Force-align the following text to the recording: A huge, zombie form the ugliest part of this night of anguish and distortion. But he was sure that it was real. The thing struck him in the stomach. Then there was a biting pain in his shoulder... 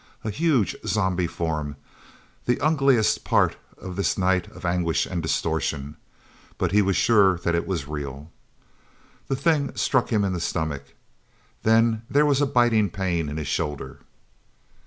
A 0.23 0.31
huge, 0.31 0.75
zombie 0.83 1.27
form 1.27 1.75
the 2.45 2.59
ugliest 2.59 3.23
part 3.23 3.55
of 3.77 3.95
this 3.97 4.17
night 4.17 4.47
of 4.47 4.65
anguish 4.65 5.05
and 5.05 5.21
distortion. 5.21 5.95
But 6.57 6.71
he 6.71 6.81
was 6.81 6.97
sure 6.97 7.37
that 7.37 7.53
it 7.53 7.67
was 7.67 7.87
real. 7.87 8.31
The 9.27 9.35
thing 9.35 9.75
struck 9.75 10.09
him 10.09 10.23
in 10.25 10.33
the 10.33 10.39
stomach. 10.39 10.95
Then 11.61 12.01
there 12.09 12.25
was 12.25 12.41
a 12.41 12.47
biting 12.47 12.89
pain 12.89 13.29
in 13.29 13.37
his 13.37 13.47
shoulder... 13.47 13.99